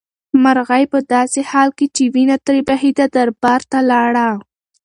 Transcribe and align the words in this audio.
مرغۍ 0.43 0.83
په 0.93 0.99
داسې 1.13 1.41
حال 1.49 1.69
کې 1.77 1.85
چې 1.95 2.03
وینه 2.13 2.37
ترې 2.45 2.59
بهېده 2.67 3.05
دربار 3.15 3.61
ته 3.71 3.79
لاړه. 3.91 4.27